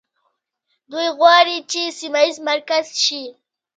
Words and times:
دوی 0.91 1.07
غواړي 1.17 1.57
چې 1.71 1.81
سیمه 1.99 2.21
ییز 2.25 2.37
مرکز 2.49 2.85
شي. 3.03 3.23